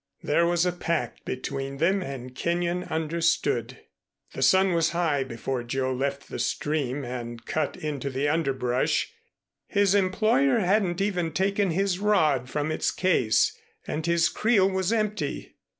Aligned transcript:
There 0.23 0.47
was 0.47 0.65
a 0.65 0.71
pact 0.71 1.25
between 1.25 1.77
them 1.77 2.01
and 2.01 2.33
Kenyon 2.33 2.85
understood. 2.85 3.81
The 4.33 4.41
sun 4.41 4.73
was 4.73 4.89
high 4.97 5.23
before 5.23 5.61
Joe 5.61 5.93
left 5.93 6.27
the 6.27 6.39
stream 6.39 7.05
and 7.05 7.45
cut 7.45 7.77
into 7.77 8.09
the 8.09 8.27
underbrush. 8.27 9.11
His 9.67 9.93
employer 9.93 10.57
hadn't 10.57 11.01
even 11.01 11.33
taken 11.33 11.69
his 11.69 11.99
rod 11.99 12.49
from 12.49 12.71
its 12.71 12.89
case, 12.89 13.55
and 13.85 14.03
his 14.07 14.27
creel 14.27 14.67
was 14.67 14.91
empty. 14.91 15.53